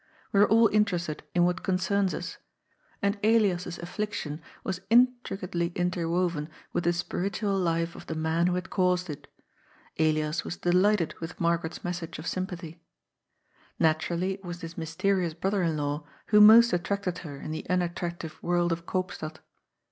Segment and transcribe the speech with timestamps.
[0.31, 2.37] We are all in terested in what concerns us;
[3.03, 8.55] and Elias's affliction was in tricately interwoven with the spiritual life of the man who
[8.55, 9.27] had caused it.
[9.99, 12.81] Elias was delighted with Margaret's message of sympathy.
[13.77, 18.41] Naturally it was this mysterious brother in law who most attracted her in the unattractive
[18.41, 19.35] world of Koopstad.